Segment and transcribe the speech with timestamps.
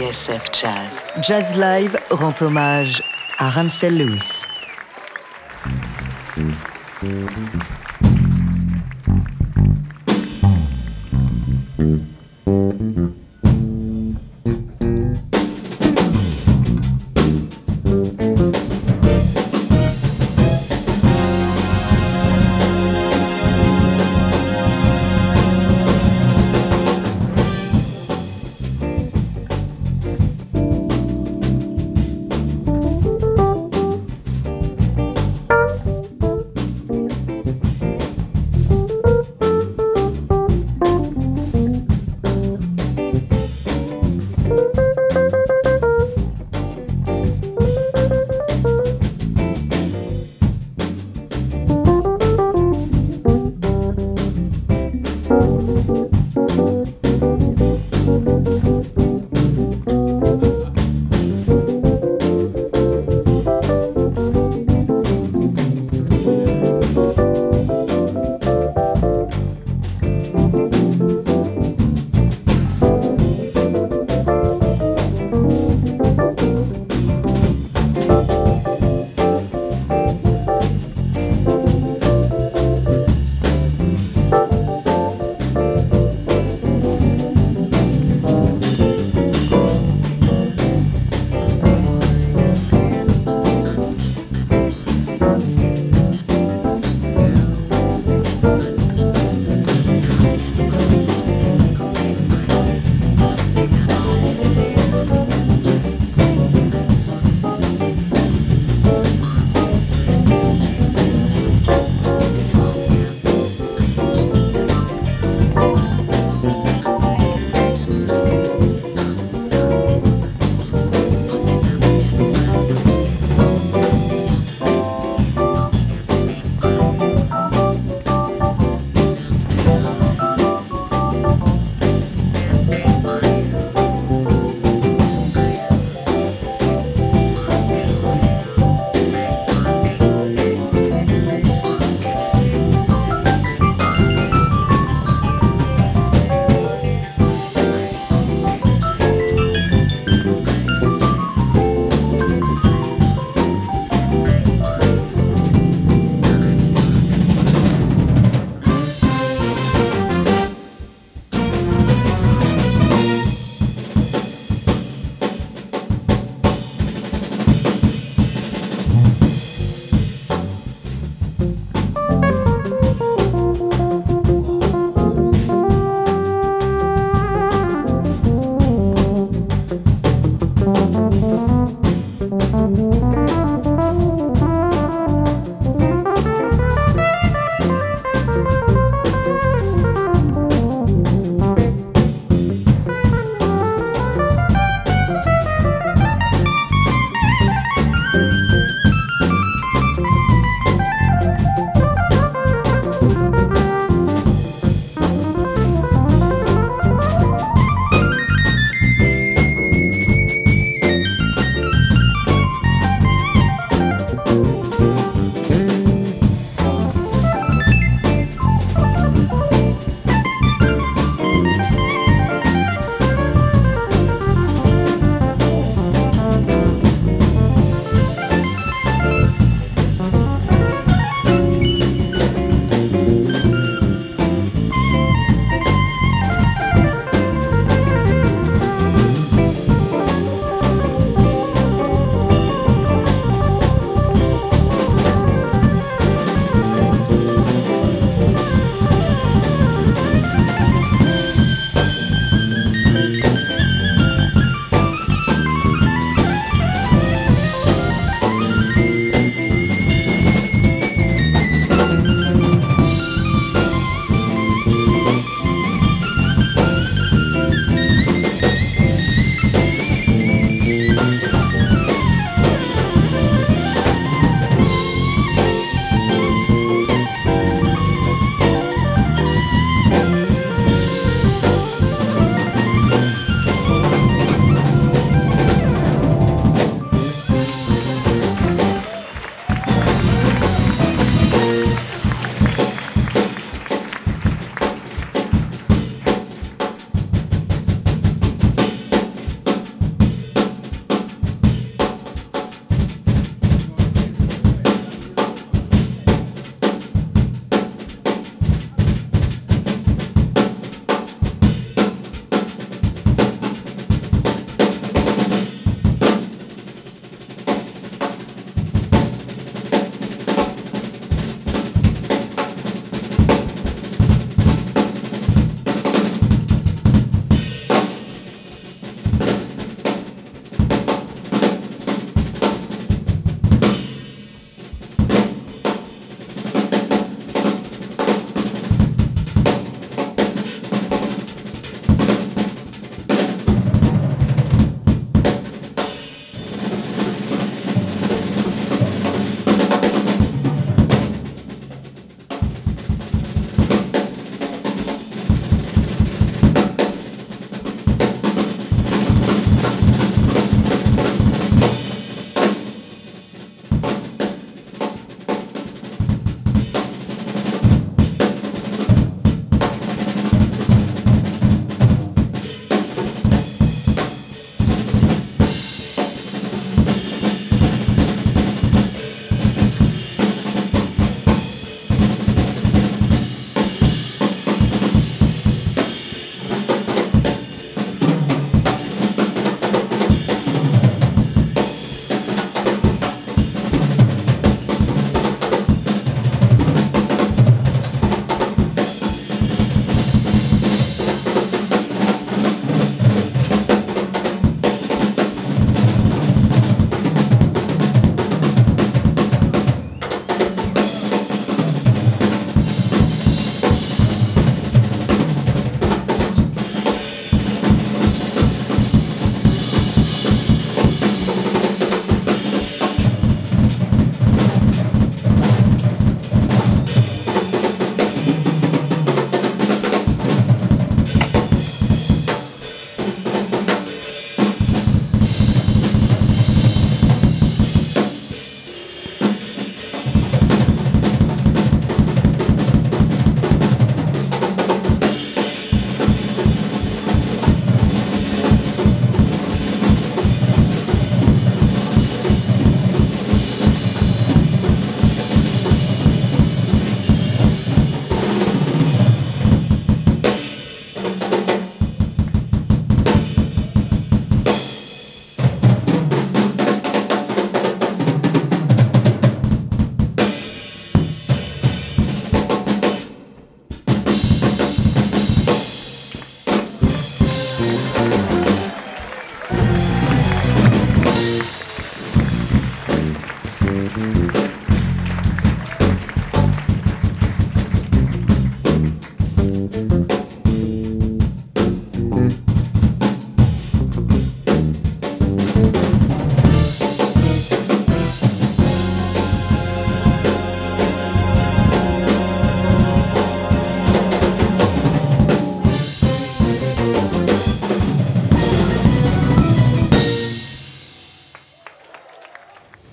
[0.00, 0.28] Jazz.
[1.22, 3.00] Jazz Live rend hommage
[3.38, 4.44] à Ramsey Lewis.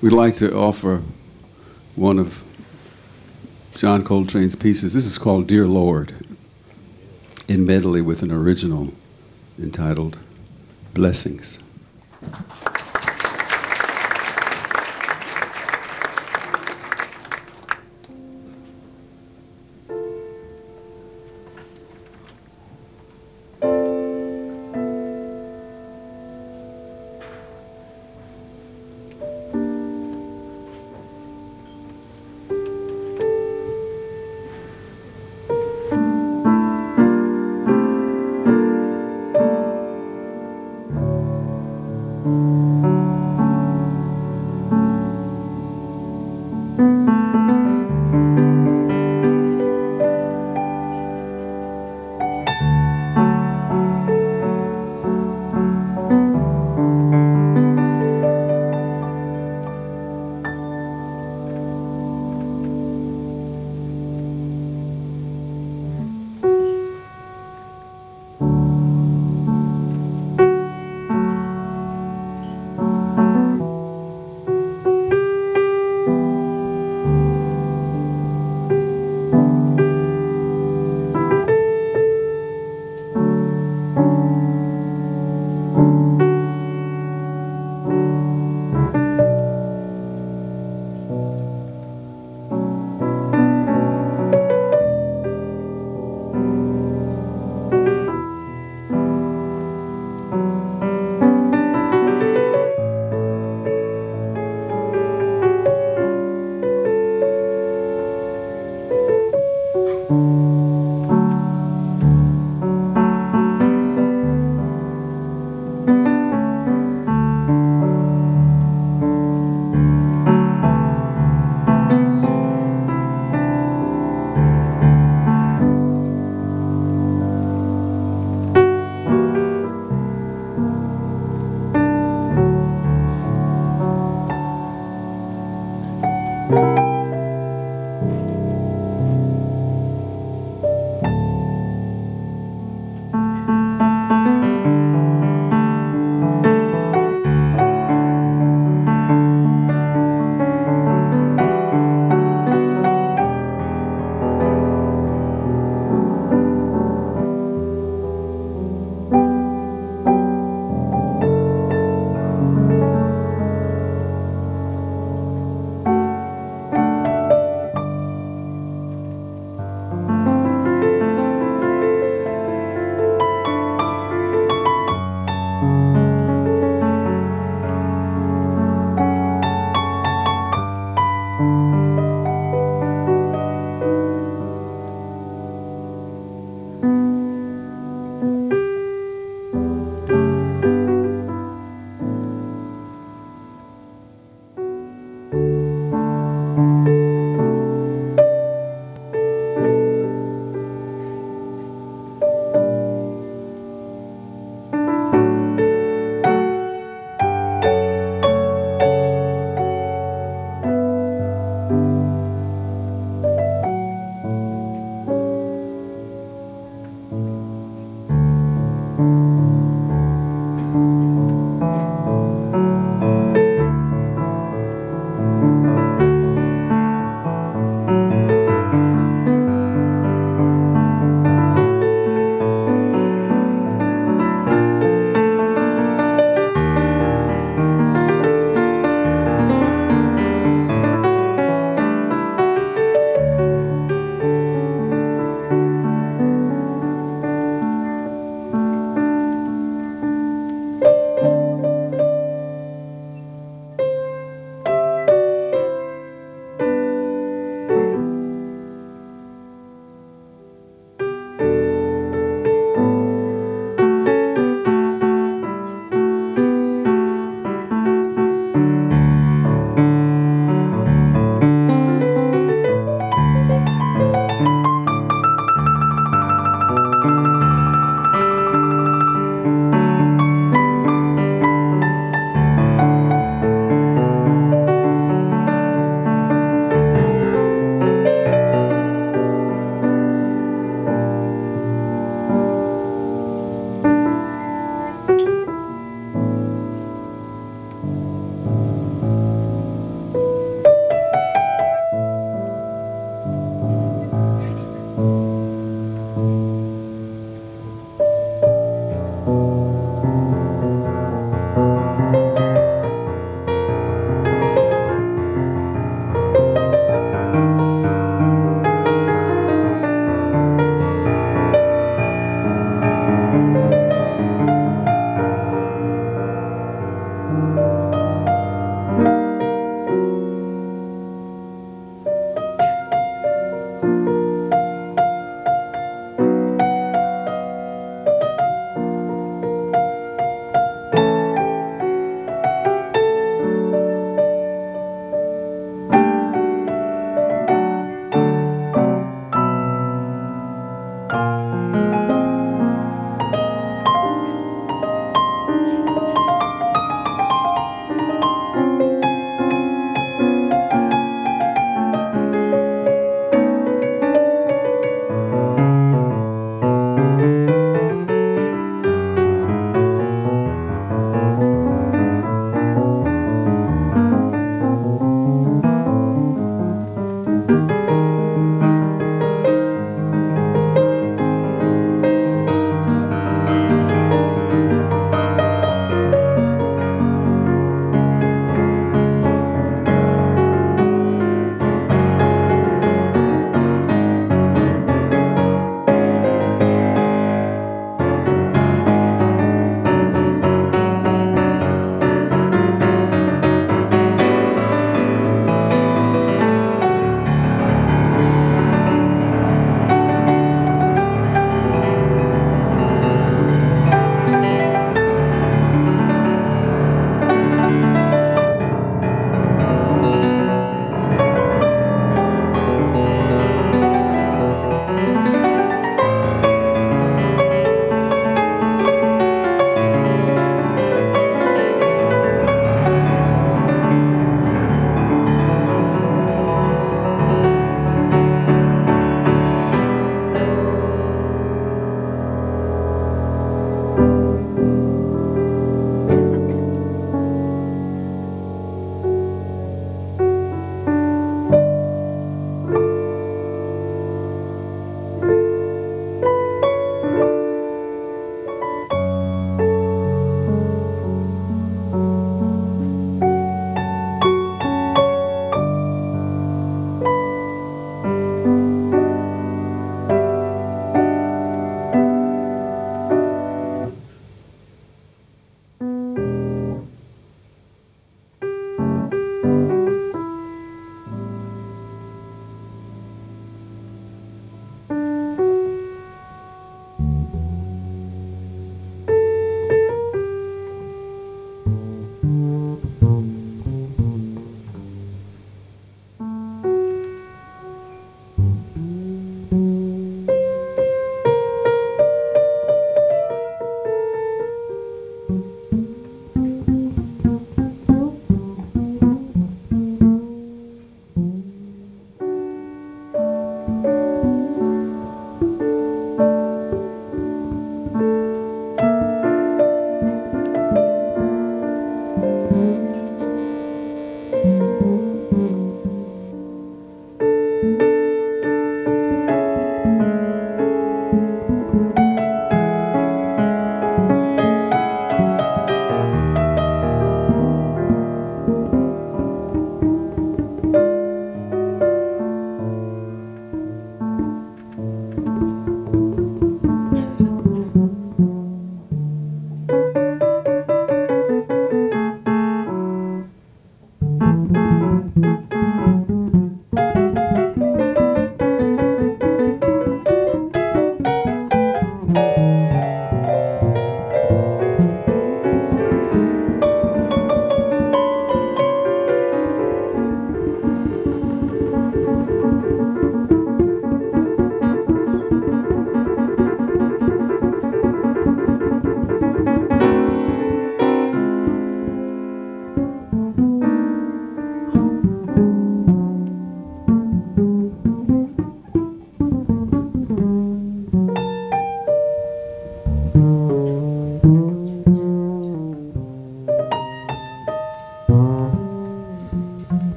[0.00, 1.02] We'd like to offer
[1.94, 2.42] one of
[3.76, 4.94] John Coltrane's pieces.
[4.94, 6.14] This is called Dear Lord,
[7.48, 8.94] in medley with an original
[9.58, 10.18] entitled
[10.94, 11.62] Blessings.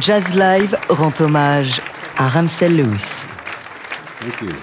[0.00, 1.82] Jazz Live rend hommage
[2.16, 3.26] à Ramsey Lewis.
[4.20, 4.56] Thank you.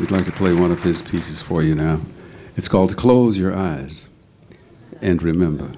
[0.00, 2.00] We'd like to play one of his pieces for you now.
[2.56, 4.08] It's called Close Your Eyes
[5.00, 5.70] and Remember.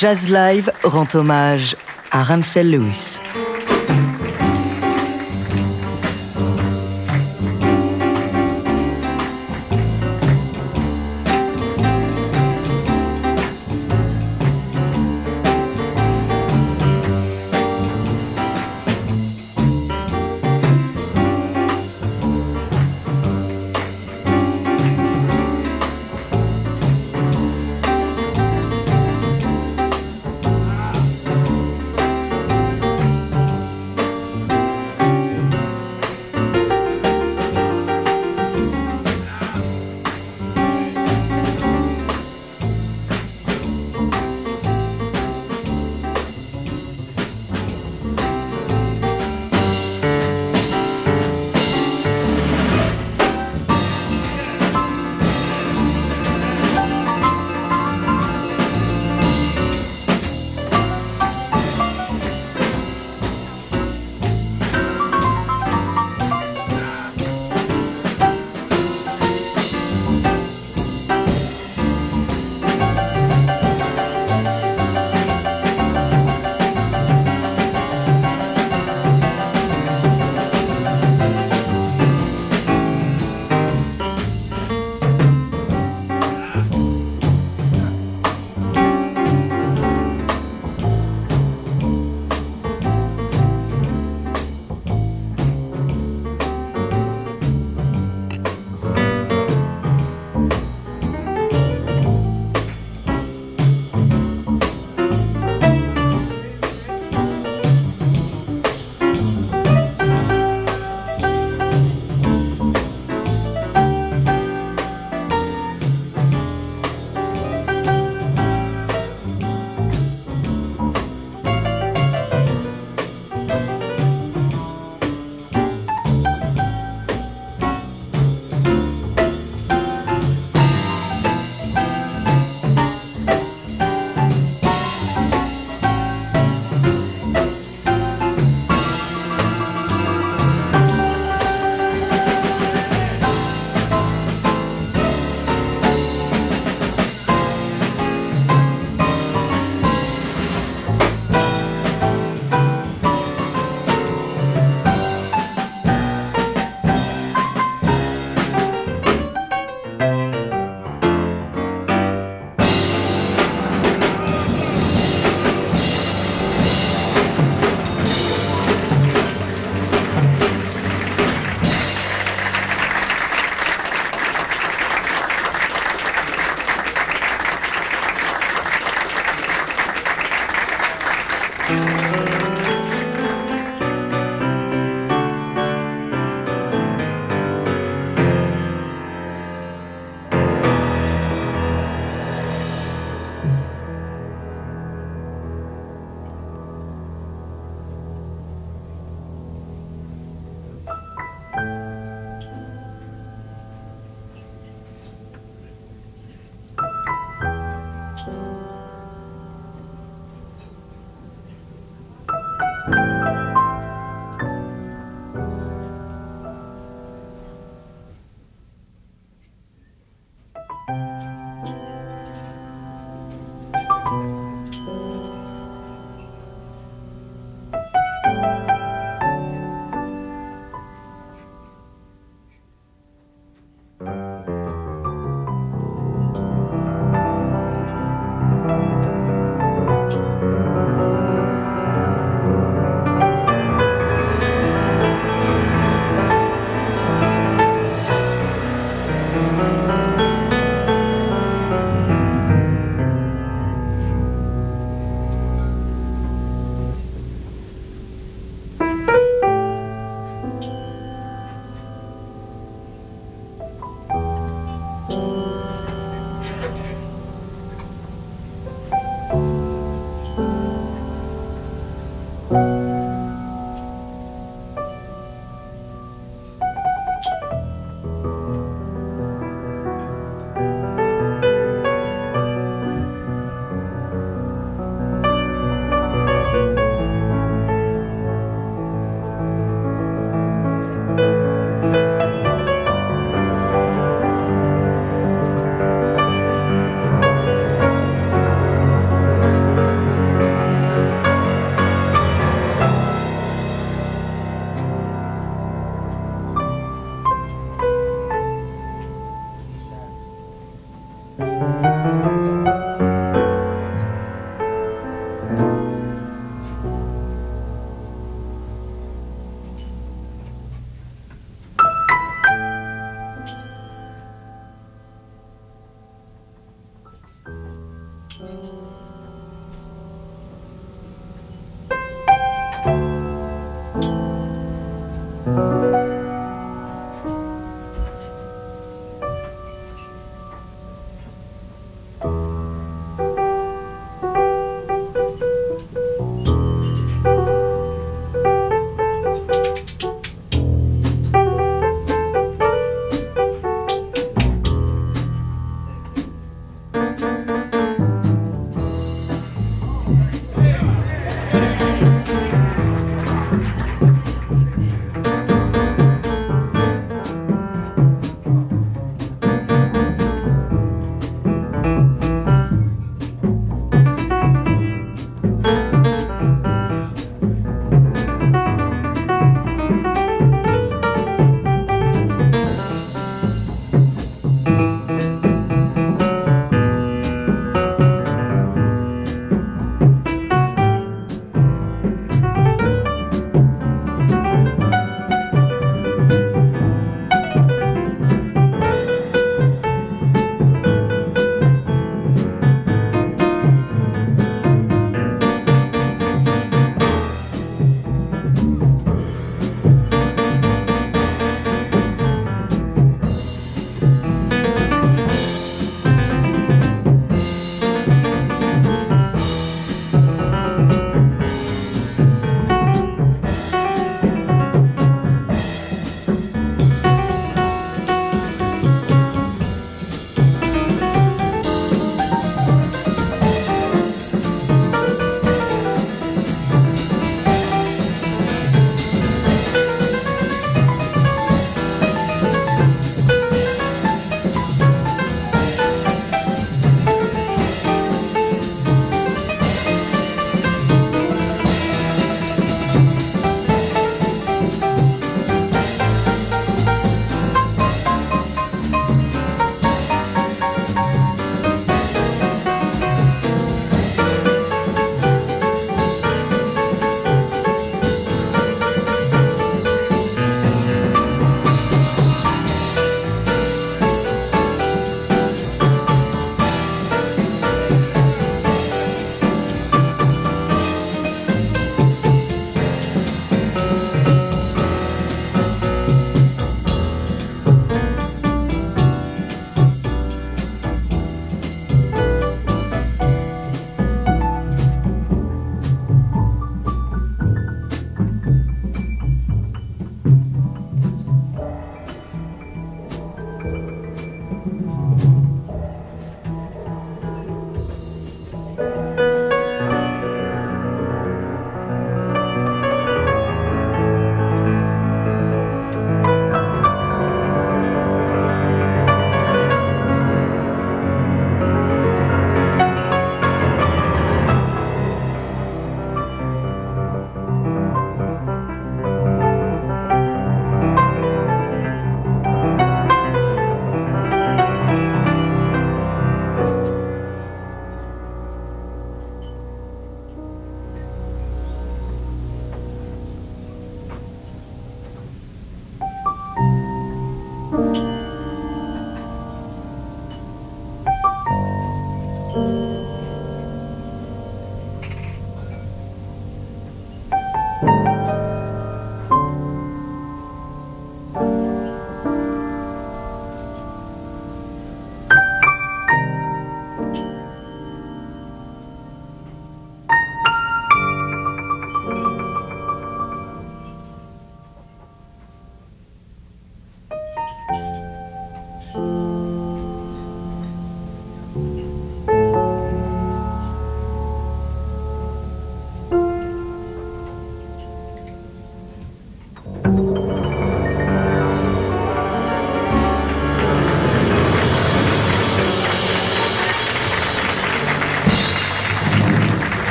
[0.00, 1.74] Jazz Live rend hommage
[2.12, 3.17] à Ramsey Lewis.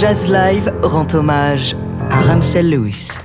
[0.00, 1.76] Jazz Live rend hommage
[2.10, 3.19] à Ramsey Lewis.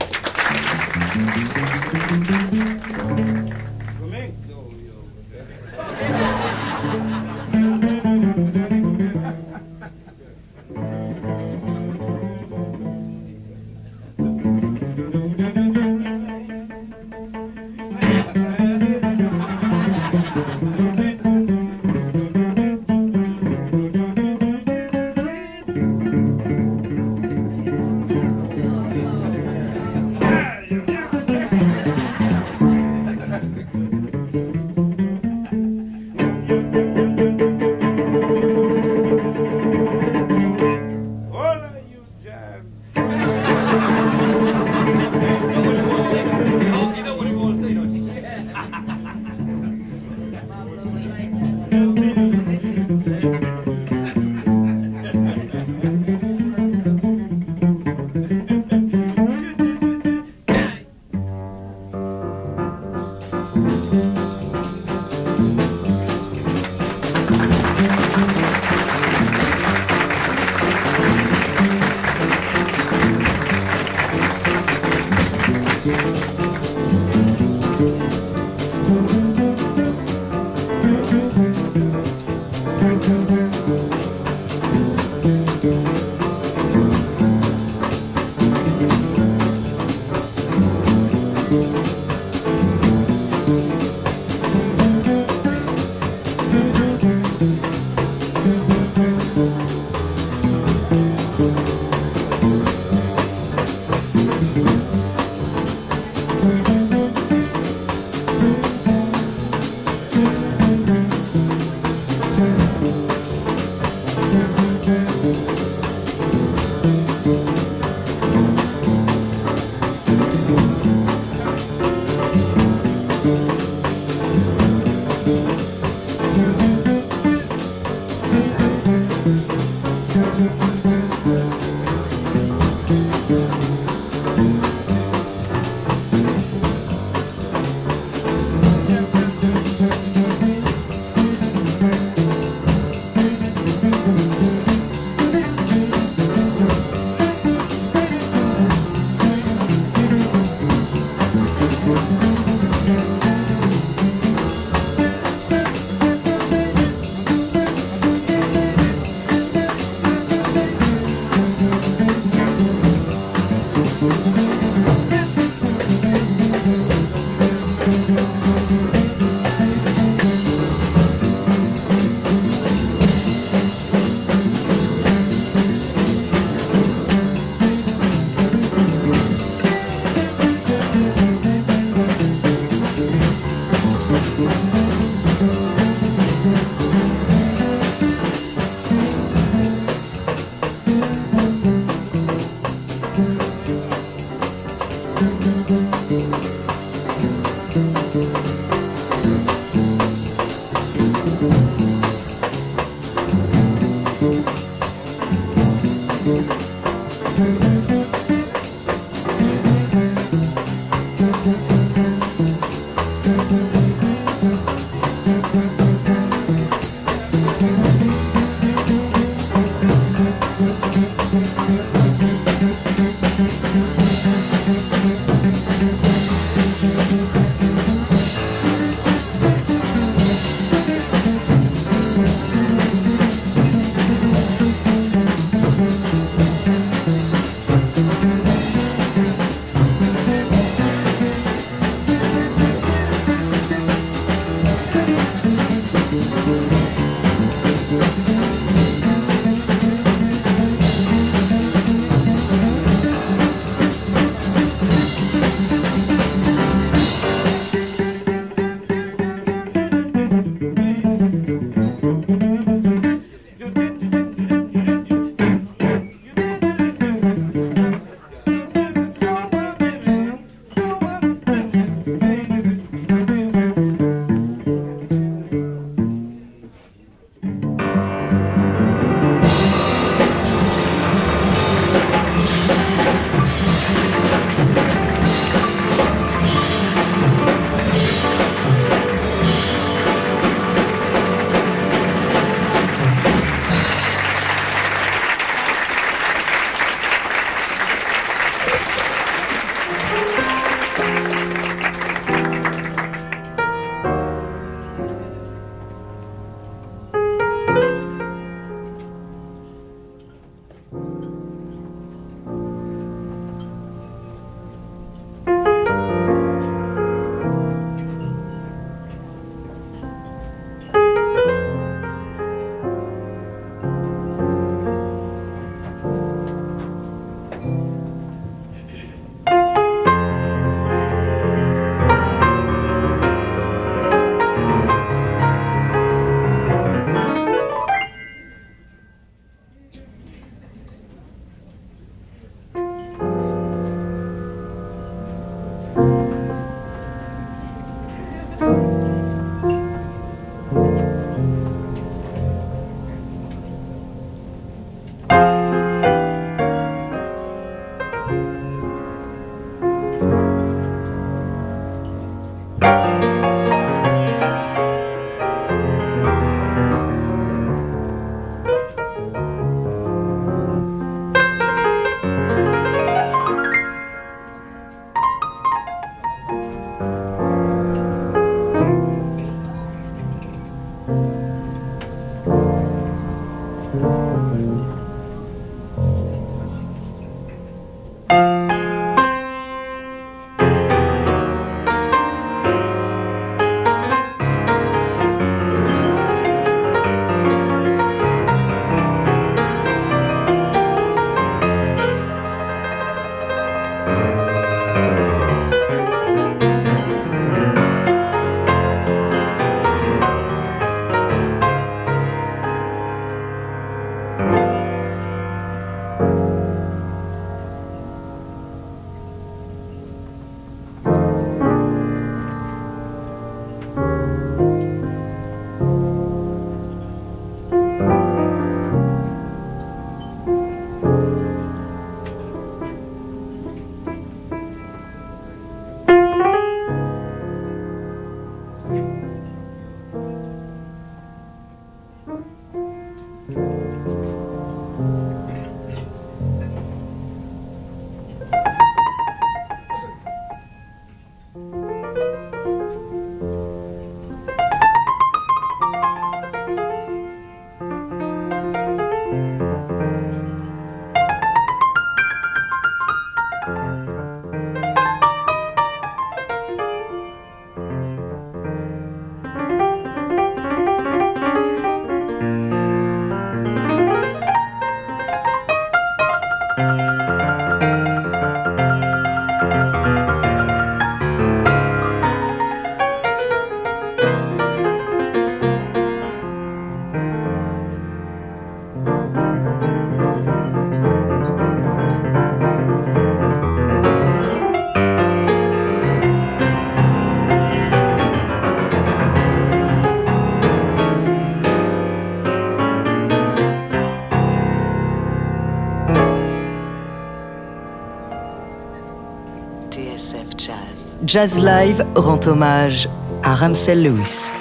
[511.36, 513.10] Jazz Live rend hommage
[513.44, 514.55] à Ramsel Lewis.